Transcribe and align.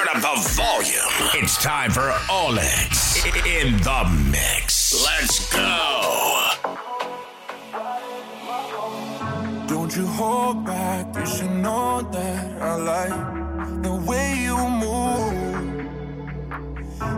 Turn 0.00 0.16
up 0.16 0.22
the 0.22 0.48
volume. 0.52 1.14
It's 1.34 1.62
time 1.62 1.90
for 1.90 2.08
OLiX 2.30 3.26
in 3.44 3.76
the 3.82 4.30
mix. 4.30 5.04
Let's 5.04 5.52
go. 5.52 6.46
Don't 9.66 9.94
you 9.94 10.06
hold 10.06 10.64
back, 10.64 11.14
you 11.14 11.26
should 11.26 11.50
know 11.50 12.00
that 12.12 12.62
I 12.62 12.76
like 12.76 13.82
the 13.82 13.94
way 14.08 14.36
you 14.38 14.56
move. 14.56 15.34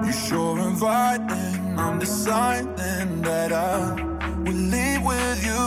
You're 0.05 0.13
sure 0.13 0.59
inviting, 0.59 1.79
I'm 1.79 2.01
deciding 2.01 3.23
that 3.23 3.53
I 3.53 3.95
will 4.43 4.63
leave 4.75 5.03
with 5.05 5.45
you. 5.45 5.67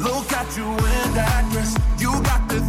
Look 0.00 0.32
at 0.32 0.56
you 0.56 0.68
in 0.70 1.14
that 1.18 1.48
dress, 1.50 1.76
you 1.98 2.12
got 2.22 2.48
the 2.48 2.67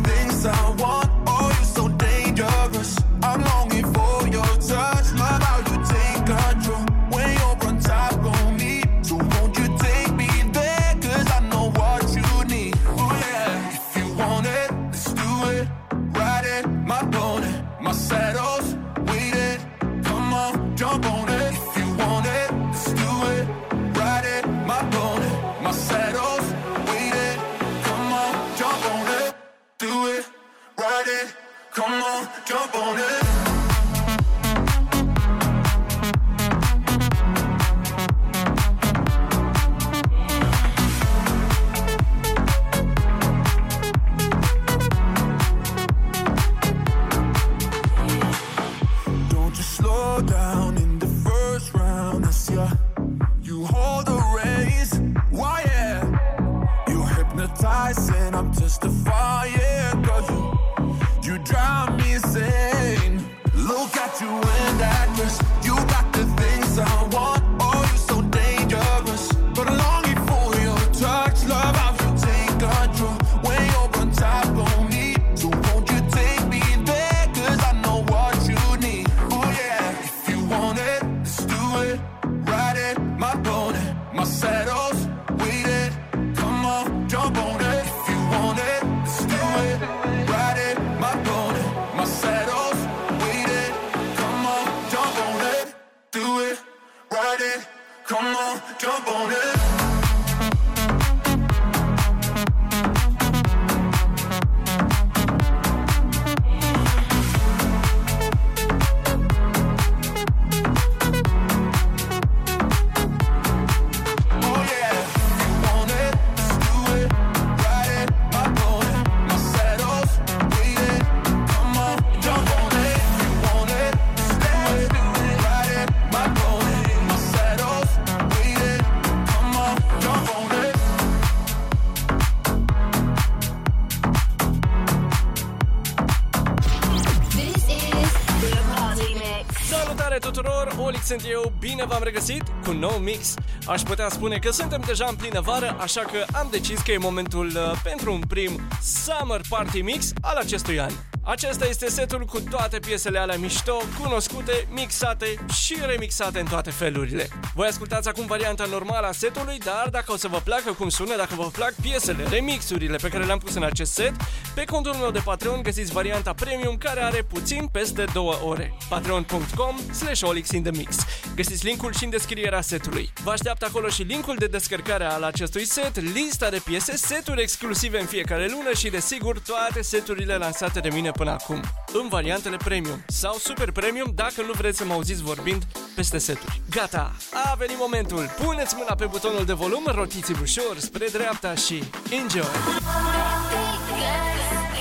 nou 142.80 142.98
mix. 142.98 143.34
Aș 143.68 143.82
putea 143.82 144.10
spune 144.10 144.38
că 144.38 144.52
suntem 144.52 144.82
deja 144.86 145.06
în 145.10 145.16
plină 145.16 145.42
vară, 145.42 145.78
așa 145.80 146.02
că 146.02 146.38
am 146.38 146.48
decis 146.52 146.80
că 146.80 146.92
e 146.92 146.98
momentul 146.98 147.48
uh, 147.48 147.80
pentru 147.84 148.14
un 148.14 148.22
prim 148.28 148.62
Summer 148.82 149.42
Party 149.50 149.82
Mix 149.82 150.12
al 150.22 150.36
acestui 150.36 150.80
an. 150.80 150.92
Acesta 151.30 151.66
este 151.66 151.90
setul 151.90 152.26
cu 152.26 152.42
toate 152.42 152.80
piesele 152.80 153.20
alea 153.20 153.38
mișto, 153.38 153.78
cunoscute, 154.02 154.68
mixate 154.70 155.46
și 155.54 155.78
remixate 155.86 156.40
în 156.40 156.46
toate 156.46 156.70
felurile. 156.70 157.28
Voi 157.56 157.68
ascultați 157.68 158.08
acum 158.08 158.26
varianta 158.26 158.66
normală 158.66 159.08
a 159.08 159.12
setului, 159.12 159.58
dar 159.58 159.88
dacă 159.92 160.12
o 160.12 160.18
să 160.18 160.28
vă 160.28 160.42
placă 160.44 160.72
cum 160.72 160.90
sună, 160.90 161.16
dacă 161.18 161.36
vă 161.36 161.50
plac 161.52 161.74
piesele, 161.82 162.24
remixurile 162.30 162.98
pe 162.98 163.10
care 163.10 163.26
le-am 163.26 163.38
pus 163.38 163.56
în 163.56 163.64
acest 163.64 163.92
set, 163.92 164.14
pe 164.56 164.64
contul 164.64 164.94
meu 164.94 165.12
de 165.12 165.22
Patreon 165.24 165.62
găsiți 165.62 165.92
varianta 165.92 166.34
premium 166.34 166.78
care 166.78 167.02
are 167.02 167.22
puțin 167.22 167.68
peste 167.72 168.06
2 168.14 168.40
ore. 168.44 168.78
patreon.com 168.90 169.76
slash 169.94 170.22
Olix 170.24 170.50
in 170.50 170.64
the 170.64 170.72
Mix. 170.72 170.98
Găsiți 171.36 171.66
linkul 171.66 171.94
și 171.94 172.04
în 172.04 172.10
descrierea 172.10 172.62
setului. 172.62 173.14
Vă 173.24 173.32
așteaptă 173.32 173.66
acolo 173.66 173.88
și 173.88 174.02
linkul 174.02 174.36
de 174.36 174.46
descărcare 174.46 175.04
al 175.04 175.24
acestui 175.24 175.66
set, 175.66 176.00
lista 176.14 176.50
de 176.50 176.62
piese, 176.66 176.96
seturi 176.96 177.42
exclusive 177.42 178.00
în 178.00 178.06
fiecare 178.06 178.48
lună 178.48 178.74
și 178.76 178.90
desigur 178.90 179.40
toate 179.40 179.82
seturile 179.82 180.36
lansate 180.36 180.80
de 180.80 180.90
mine 180.90 181.12
până 181.20 181.32
acum, 181.32 181.62
în 181.94 182.08
variantele 182.10 182.58
premium 182.58 183.04
sau 183.08 183.36
super 183.38 183.72
premium 183.72 184.12
dacă 184.16 184.42
nu 184.42 184.52
vreți 184.52 184.78
să 184.78 184.86
mă 184.86 184.94
auziți 184.94 185.24
vorbind 185.24 185.64
peste 185.96 186.18
seturi. 186.18 186.62
Gata, 186.70 187.12
a 187.52 187.56
venit 187.56 187.76
momentul. 187.80 188.26
Puneți 188.46 188.76
mâna 188.78 188.96
pe 188.96 189.06
butonul 189.06 189.46
de 189.46 189.54
volum, 189.54 189.84
rotiți 189.86 190.32
ușor 190.42 190.78
spre 190.78 191.08
dreapta 191.12 191.56
și 191.56 191.84
enjoy! 192.10 192.58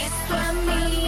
Esto 0.04 0.34
a 0.34 0.52
mí, 0.52 1.02
no 1.02 1.07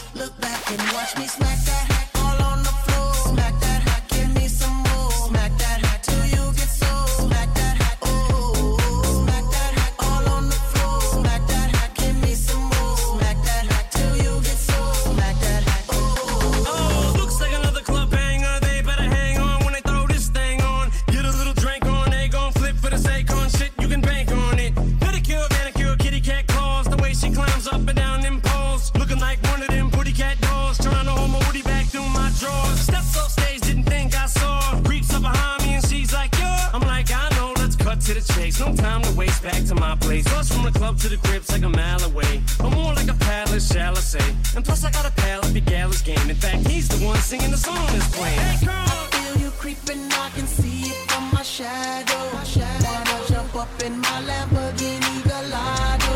Place. 40.11 40.25
Bus 40.25 40.51
from 40.51 40.63
the 40.63 40.77
club 40.77 40.97
to 40.99 41.07
the 41.07 41.15
crib's 41.15 41.49
like 41.53 41.63
a 41.63 41.69
mile 41.69 42.03
away. 42.03 42.43
More 42.59 42.93
like 42.93 43.07
a 43.07 43.13
palace, 43.13 43.71
shall 43.71 43.95
I 43.95 44.01
say? 44.01 44.27
And 44.55 44.65
plus, 44.65 44.83
I 44.83 44.91
got 44.91 45.05
a 45.05 45.11
pal 45.11 45.39
at 45.39 45.53
the 45.53 45.61
gala's 45.61 46.01
game. 46.01 46.29
In 46.29 46.35
fact, 46.35 46.67
he's 46.67 46.89
the 46.89 46.99
one 47.05 47.17
singing 47.19 47.49
the 47.49 47.55
song 47.55 47.87
that's 47.93 48.13
playing. 48.17 48.37
Hey, 48.37 48.65
girl. 48.65 49.05
feel 49.15 49.37
you 49.43 49.51
creeping, 49.51 50.03
I 50.11 50.29
can 50.35 50.47
see 50.47 50.91
it 50.91 51.11
from 51.11 51.31
my 51.31 51.43
shadow. 51.43 52.23
Wanna 52.35 53.17
jump 53.29 53.55
up 53.55 53.71
in 53.85 53.99
my 53.99 54.17
Lamborghini 54.27 55.15
Gallardo? 55.29 56.15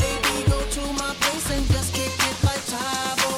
Maybe 0.00 0.34
go 0.48 0.58
to 0.76 0.84
my 0.94 1.12
place 1.20 1.50
and 1.50 1.66
just 1.66 1.92
kick 1.92 2.16
it 2.30 2.36
like 2.48 2.64
Tae 2.72 3.20
Bo. 3.20 3.32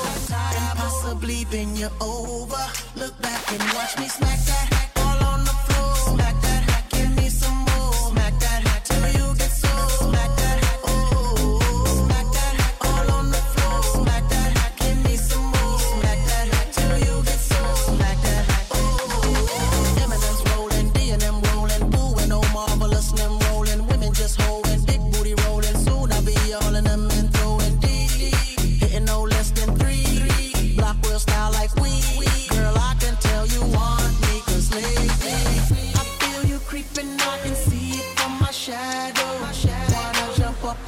And 0.58 0.78
possibly 0.78 1.44
bend 1.50 1.76
you 1.76 1.90
over. 2.00 2.64
Look 2.94 3.20
back 3.20 3.42
and 3.50 3.62
watch 3.74 3.98
me 3.98 4.06
smack 4.06 4.38
that 4.46 4.87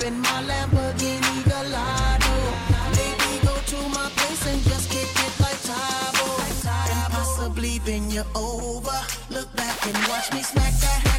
in 0.05 0.21
my 0.21 0.43
Lamborghini 0.49 1.45
Gallardo? 1.49 2.35
Maybe 2.97 3.31
go 3.47 3.55
to 3.73 3.89
my 3.89 4.09
place 4.17 4.47
and 4.47 4.63
just 4.63 4.91
kick 4.91 5.09
it 5.27 5.41
like 5.41 5.61
Tae 5.63 6.11
Bo. 6.17 6.29
And 6.93 7.13
possibly 7.13 7.79
bend 7.81 8.13
you 8.13 8.25
over. 8.35 8.99
Look 9.31 9.55
back 9.57 9.87
and 9.87 9.97
watch 10.09 10.33
me 10.33 10.43
smack 10.43 10.75
that 10.81 11.10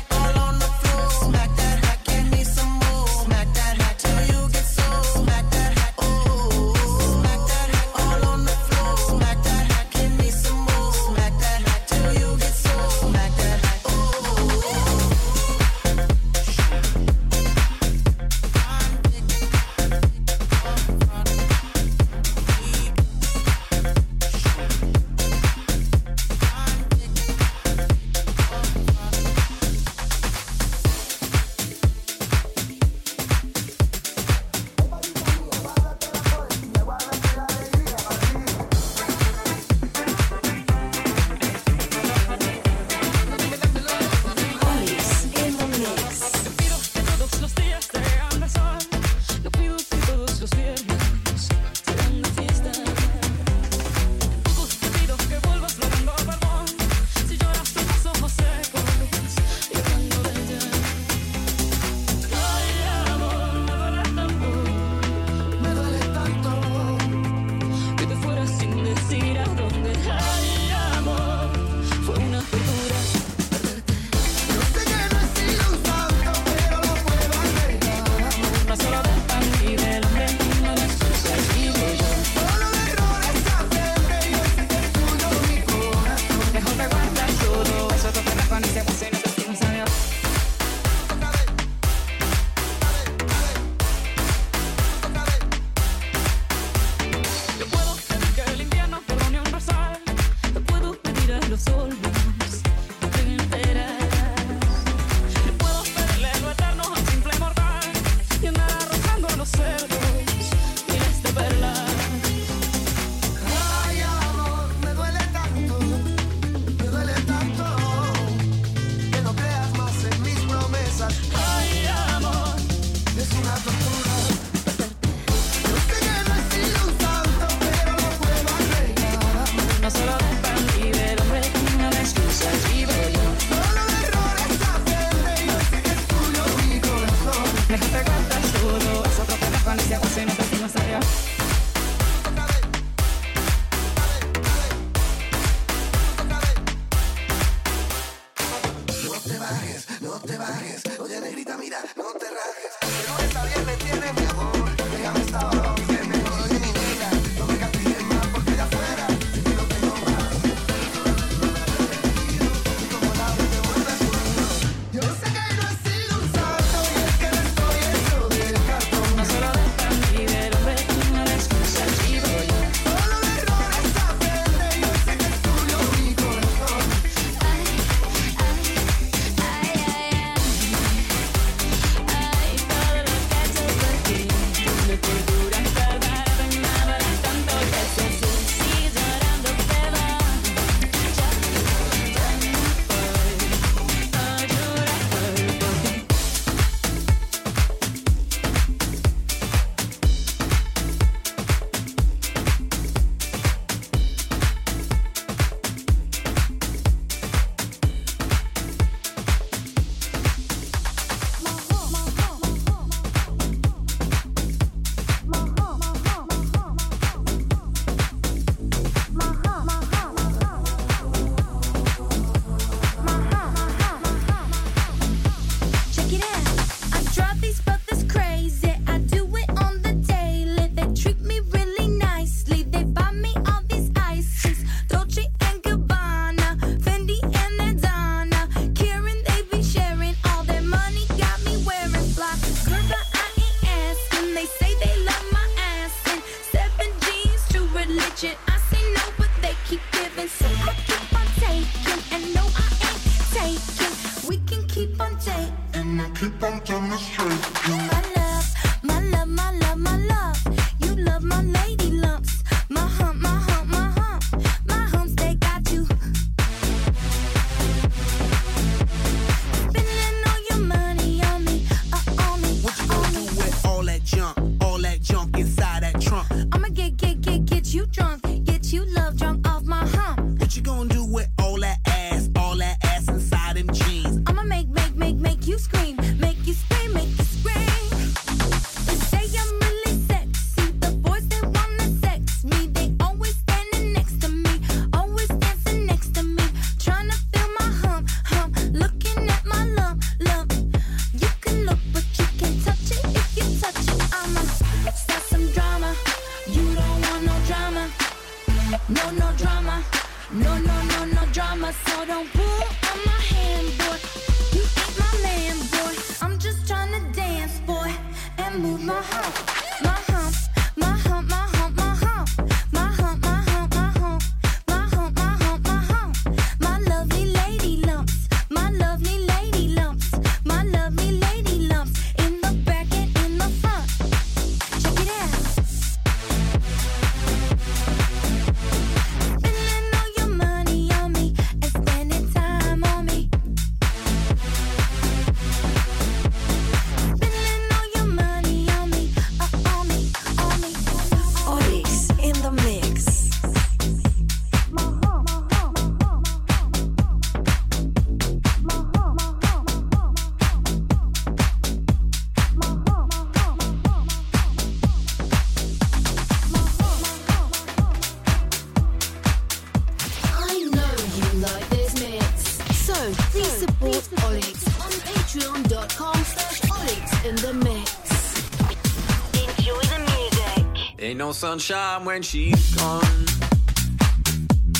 sunshine 381.51 382.05
when 382.05 382.21
she's 382.21 382.75
gone. 382.75 383.25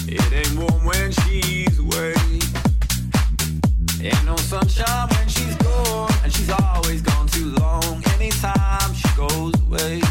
It 0.07 0.23
ain't 0.31 0.57
warm 0.57 0.85
when 0.85 1.11
she's 1.11 1.77
away. 1.79 2.13
Ain't 4.01 4.25
no 4.25 4.37
sunshine 4.37 5.09
when 5.09 5.27
she's 5.27 5.53
gone, 5.55 6.13
and 6.23 6.31
she's 6.31 6.49
always 6.49 7.01
gone 7.01 7.27
too 7.27 7.53
long. 7.59 8.01
Anytime 8.15 8.93
she 8.93 9.09
goes 9.17 9.53
away, 9.67 10.01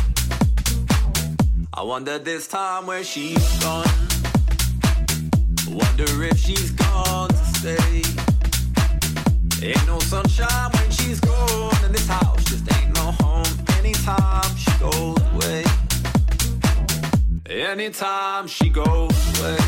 I 1.73 1.83
wonder 1.83 2.19
this 2.19 2.47
time 2.47 2.87
where 2.87 3.05
she's 3.05 3.59
gone. 3.61 3.89
Wonder 5.67 6.25
if 6.25 6.39
she's 6.39 6.73
gone 6.73 7.31
to 7.31 7.45
stay. 7.55 8.00
Anytime 17.51 18.47
she 18.47 18.69
goes 18.69 19.41
away. 19.41 19.59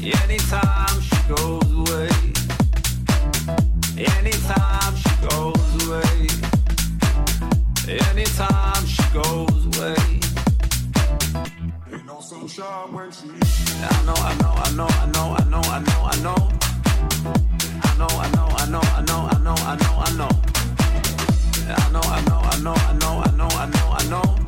Anytime 0.00 1.00
she 1.02 1.16
goes 1.28 1.70
away. 1.70 2.08
Anytime 3.94 4.96
she 4.96 5.10
goes 5.28 5.86
away. 5.86 6.28
Anytime 7.86 8.86
she 8.86 9.02
goes 9.12 9.76
away. 9.76 9.96
Ain't 11.92 12.06
no 12.06 12.20
sunshine 12.22 12.90
when 12.90 13.10
she. 13.12 13.28
I 13.28 14.02
know, 14.06 14.14
I 14.16 14.34
know, 14.40 14.54
I 14.56 14.70
know, 14.72 14.86
I 14.88 15.06
know, 15.12 15.36
I 15.36 15.44
know, 15.44 15.60
I 15.60 15.78
know, 15.78 16.04
I 16.04 16.16
know. 16.22 16.48
I 17.84 17.96
know, 17.98 18.08
I 18.08 18.30
know, 18.30 18.48
I 18.48 18.64
know, 18.64 18.80
I 18.80 19.02
know, 19.02 19.28
I 19.28 19.38
know, 19.44 19.54
I 19.54 19.76
know, 19.76 19.92
I 19.98 20.16
know. 20.16 20.28
I 21.68 21.90
know, 21.92 22.00
I 22.00 22.20
know, 22.24 22.40
I 22.40 22.58
know, 22.62 22.72
I 22.72 22.92
know, 22.94 23.12
I 23.12 23.36
know, 23.36 23.48
I 23.48 23.66
know, 23.66 23.92
I 23.92 24.08
know 24.08 24.47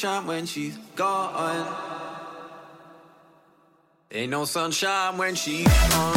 sunshine 0.00 0.26
when 0.26 0.46
she's 0.46 0.78
gone. 0.96 1.76
Ain't 4.10 4.30
no 4.30 4.46
sunshine 4.46 5.18
when 5.18 5.34
she's 5.34 5.66
gone. 5.66 6.16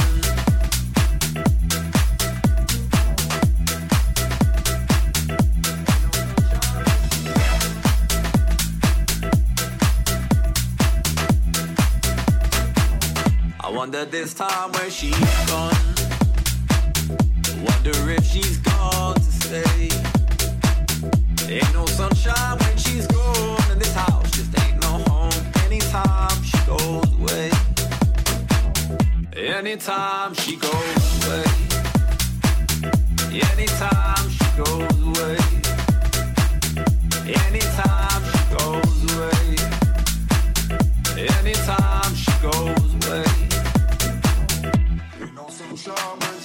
I 13.60 13.70
wonder 13.70 14.06
this 14.06 14.34
time 14.34 14.72
where 14.72 14.90
she's 14.90 15.20
gone. 15.48 15.76
Wonder 17.66 18.12
if 18.12 18.26
she's 18.26 18.60
gone 18.60 19.16
to 19.16 19.22
stay. 19.22 19.90
Ain't 21.50 21.74
no 21.74 21.86
sunshine 21.86 22.58
when 22.60 22.78
she's 22.78 23.06
gone. 23.08 23.63
Anytime 25.96 26.44
she 26.44 26.58
goes 26.66 27.20
away. 27.20 27.52
Anytime 29.36 30.34
she 30.34 30.56
goes 30.56 31.28
away. 31.28 31.44
Anytime 33.30 34.30
she 34.32 34.48
goes 34.58 35.02
away. 35.10 35.38
Anytime 37.46 38.24
she 38.32 38.44
goes 38.58 39.02
away. 39.14 39.46
Anytime 41.38 42.16
she 42.16 42.34
goes 42.42 42.92
away. 43.06 43.30
You 45.20 45.28
know 45.36 45.48
some 45.50 45.78
charmers. 45.78 46.43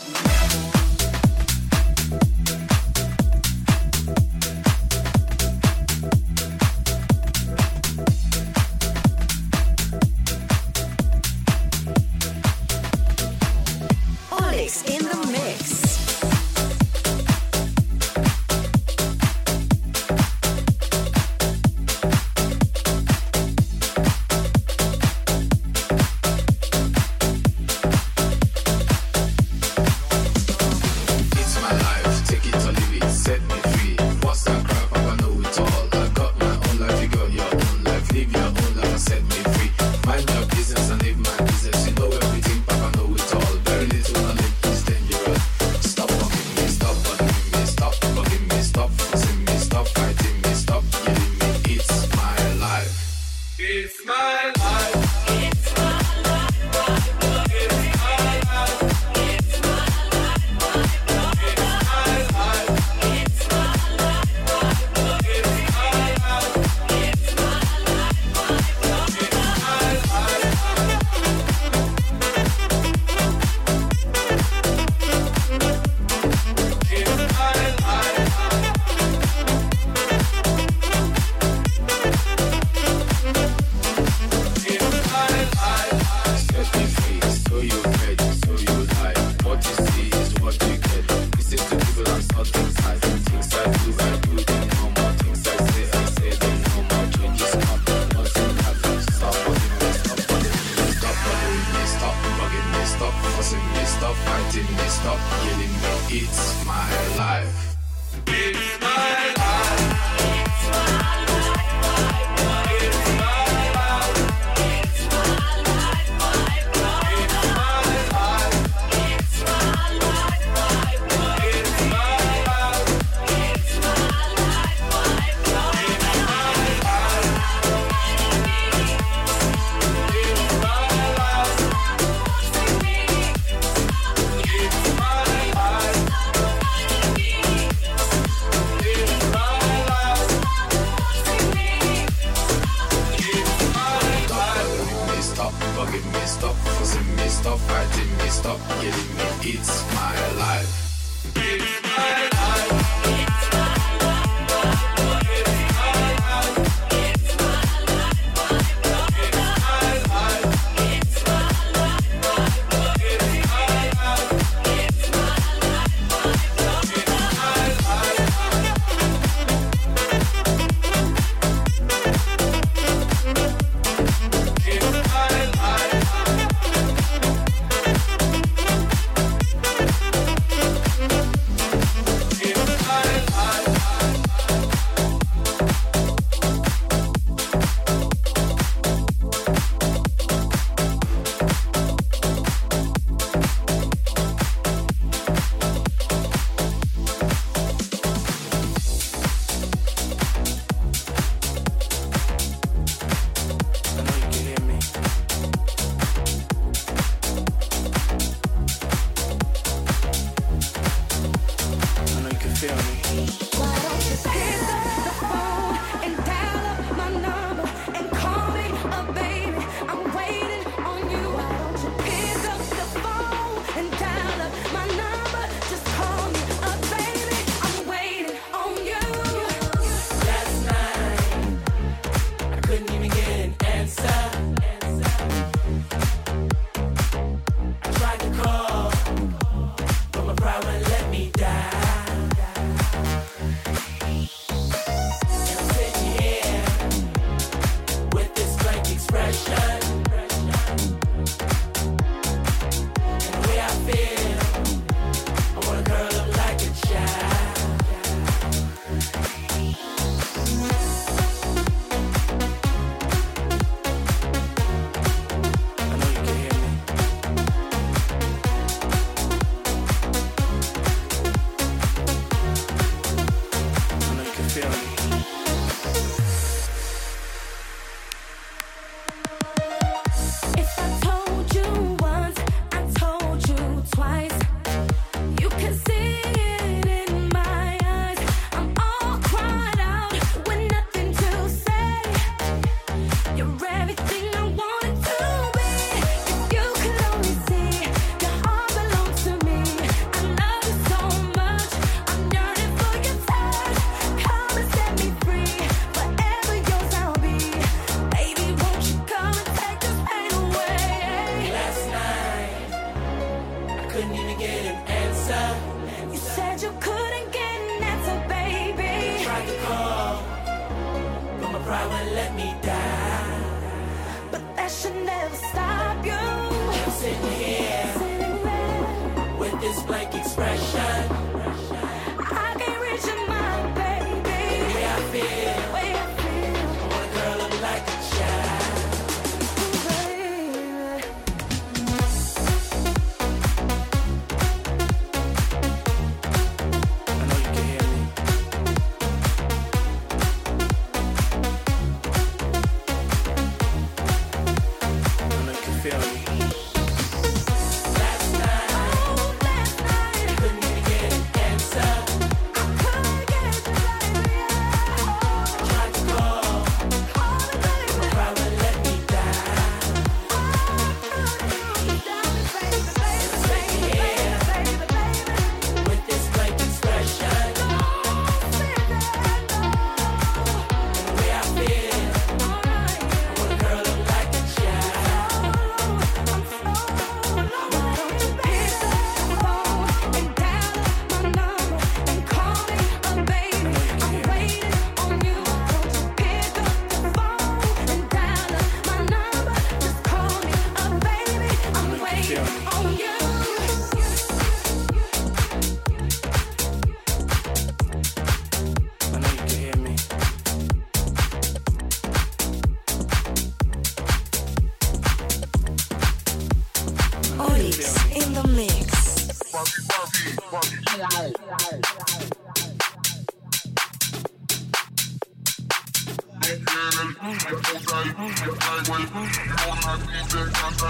kids 106.18 106.67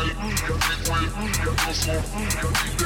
Yo 0.08 1.74
soy 1.74 2.77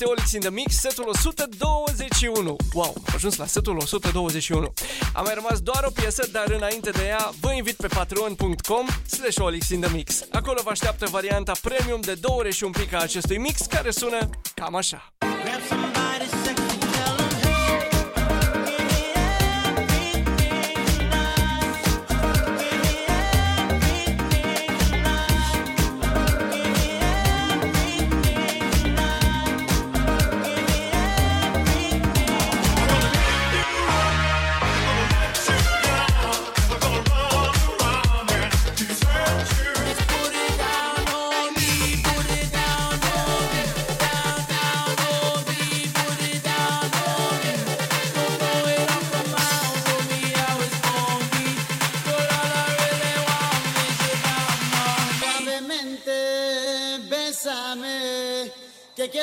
este 0.00 0.10
Olix 0.10 0.28
țin 0.28 0.40
the 0.40 0.50
Mix, 0.50 0.74
setul 0.74 1.08
121. 1.08 2.56
Wow, 2.72 2.94
am 2.96 3.14
ajuns 3.14 3.36
la 3.36 3.46
setul 3.46 3.76
121. 3.76 4.72
A 5.12 5.20
mai 5.20 5.34
rămas 5.34 5.60
doar 5.60 5.84
o 5.84 5.90
piesă, 5.90 6.28
dar 6.32 6.44
înainte 6.50 6.90
de 6.90 7.04
ea 7.06 7.30
vă 7.40 7.52
invit 7.52 7.74
pe 7.74 7.86
patreon.com 7.86 8.86
slash 9.06 9.36
Olix 9.38 9.66
țin 9.66 9.80
the 9.80 9.92
Mix. 9.92 10.24
Acolo 10.32 10.60
vă 10.64 10.70
așteaptă 10.70 11.06
varianta 11.10 11.52
premium 11.62 12.00
de 12.00 12.14
două 12.14 12.38
ore 12.38 12.50
și 12.50 12.64
un 12.64 12.70
pic 12.70 12.92
a 12.92 12.98
acestui 12.98 13.38
mix 13.38 13.60
care 13.60 13.90
sună 13.90 14.30
cam 14.54 14.74
așa. 14.74 15.12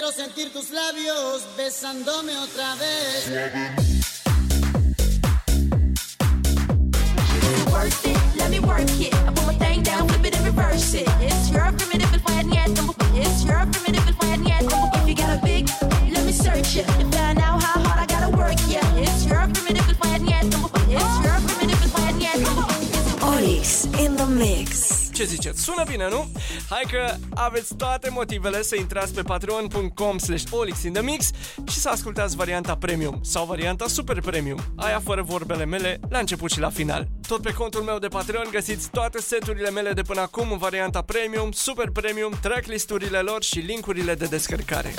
Quiero 0.05 0.17
sentir 0.23 0.53
tus 0.53 0.69
labios 0.69 1.47
besándome 1.57 2.37
otra 2.37 2.75
vez. 2.75 3.27
work 7.71 8.05
it, 8.05 8.17
let 8.37 8.51
me 8.51 8.59
work 8.59 8.87
it. 8.99 9.14
Ziceți? 25.25 25.63
Sună 25.63 25.83
bine, 25.87 26.09
nu? 26.09 26.31
Hai 26.69 26.83
că 26.91 27.15
aveți 27.33 27.75
toate 27.75 28.09
motivele 28.09 28.61
să 28.61 28.75
intrați 28.75 29.13
pe 29.13 29.21
patreon.com 29.21 30.17
slash 30.17 30.43
olixindemix 30.49 31.29
și 31.67 31.79
să 31.79 31.89
ascultați 31.89 32.35
varianta 32.35 32.75
premium 32.75 33.19
sau 33.23 33.45
varianta 33.45 33.87
super 33.87 34.19
premium, 34.21 34.59
aia 34.75 35.01
fără 35.03 35.21
vorbele 35.21 35.65
mele 35.65 35.99
la 36.09 36.19
început 36.19 36.51
și 36.51 36.59
la 36.59 36.69
final. 36.69 37.07
Tot 37.27 37.41
pe 37.41 37.53
contul 37.53 37.81
meu 37.81 37.99
de 37.99 38.07
Patreon 38.07 38.47
găsiți 38.51 38.89
toate 38.89 39.21
seturile 39.21 39.69
mele 39.69 39.91
de 39.91 40.01
până 40.01 40.21
acum 40.21 40.51
în 40.51 40.57
varianta 40.57 41.01
premium, 41.01 41.51
super 41.51 41.89
premium, 41.89 42.31
tracklisturile 42.41 43.19
lor 43.19 43.43
și 43.43 43.59
linkurile 43.59 44.15
de 44.15 44.25
descărcare. 44.25 44.93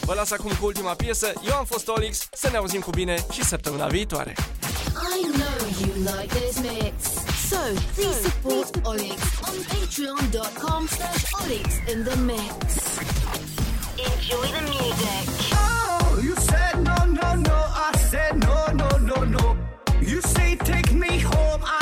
Vă 0.00 0.14
las 0.14 0.30
acum 0.30 0.50
cu 0.60 0.66
ultima 0.66 0.94
piesă, 0.94 1.32
eu 1.48 1.54
am 1.54 1.64
fost 1.64 1.88
Olix, 1.88 2.28
să 2.32 2.48
ne 2.50 2.56
auzim 2.56 2.80
cu 2.80 2.90
bine 2.90 3.26
și 3.32 3.44
săptămâna 3.44 3.86
viitoare. 3.86 4.34
I 4.36 5.22
know 5.38 5.58
you 5.80 5.92
like 6.02 6.34
this 6.34 6.60
mix. 6.60 7.31
So 7.52 7.74
please 7.94 8.16
support 8.16 8.72
Olix 8.88 9.20
on 9.46 9.56
patreon.com 9.72 10.88
slash 10.88 11.24
Olix 11.34 11.86
in 11.92 12.02
the 12.02 12.16
mix. 12.16 12.98
Enjoy 13.98 14.46
the 14.56 14.62
music. 14.72 15.52
Oh, 15.52 16.20
you 16.22 16.34
said 16.36 16.82
no, 16.82 16.96
no, 17.04 17.34
no. 17.34 17.58
I 17.86 17.92
said 18.10 18.38
no, 18.38 18.66
no, 18.72 18.88
no, 18.96 19.24
no. 19.24 19.56
You 20.00 20.22
say 20.22 20.56
take 20.56 20.92
me 20.94 21.18
home. 21.18 21.60
I 21.62 21.81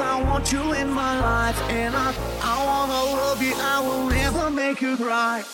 cause 0.00 0.22
I 0.22 0.22
want 0.22 0.52
you 0.52 0.72
in 0.72 0.90
my 0.90 1.20
life, 1.20 1.60
and 1.70 1.94
I, 1.94 2.14
I 2.42 2.64
wanna 2.64 3.16
love 3.16 3.42
you, 3.42 3.52
I 3.56 3.80
will 3.80 4.08
never 4.08 4.50
make 4.50 4.80
you 4.80 4.96
cry. 4.96 5.44